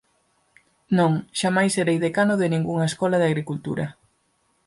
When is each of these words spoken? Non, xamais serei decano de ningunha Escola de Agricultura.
Non, 0.97 1.11
xamais 1.39 1.71
serei 1.75 1.97
decano 2.05 2.33
de 2.41 2.47
ningunha 2.53 2.89
Escola 2.91 3.17
de 3.19 3.27
Agricultura. 3.29 3.85